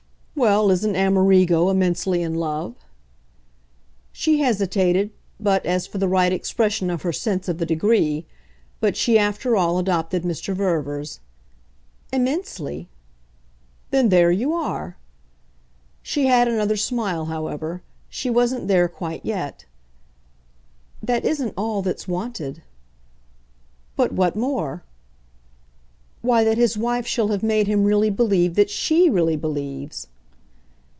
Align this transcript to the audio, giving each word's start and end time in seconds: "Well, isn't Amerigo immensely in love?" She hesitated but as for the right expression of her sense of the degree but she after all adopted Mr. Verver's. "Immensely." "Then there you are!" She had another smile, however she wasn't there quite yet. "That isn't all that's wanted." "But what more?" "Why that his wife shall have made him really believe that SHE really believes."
"Well, 0.33 0.71
isn't 0.71 0.95
Amerigo 0.95 1.69
immensely 1.69 2.23
in 2.23 2.33
love?" 2.33 2.73
She 4.11 4.39
hesitated 4.39 5.11
but 5.39 5.63
as 5.67 5.85
for 5.85 5.99
the 5.99 6.07
right 6.07 6.33
expression 6.33 6.89
of 6.89 7.03
her 7.03 7.13
sense 7.13 7.47
of 7.47 7.59
the 7.59 7.65
degree 7.65 8.25
but 8.79 8.97
she 8.97 9.19
after 9.19 9.55
all 9.55 9.77
adopted 9.77 10.23
Mr. 10.23 10.55
Verver's. 10.55 11.19
"Immensely." 12.11 12.89
"Then 13.91 14.09
there 14.09 14.31
you 14.31 14.51
are!" 14.51 14.97
She 16.01 16.25
had 16.25 16.47
another 16.47 16.77
smile, 16.77 17.25
however 17.25 17.83
she 18.09 18.31
wasn't 18.31 18.67
there 18.67 18.87
quite 18.87 19.23
yet. 19.23 19.65
"That 21.03 21.23
isn't 21.23 21.53
all 21.55 21.83
that's 21.83 22.07
wanted." 22.07 22.63
"But 23.95 24.11
what 24.11 24.35
more?" 24.35 24.81
"Why 26.23 26.43
that 26.43 26.57
his 26.57 26.79
wife 26.79 27.05
shall 27.05 27.27
have 27.27 27.43
made 27.43 27.67
him 27.67 27.83
really 27.83 28.09
believe 28.09 28.55
that 28.55 28.71
SHE 28.71 29.07
really 29.11 29.35
believes." 29.37 30.07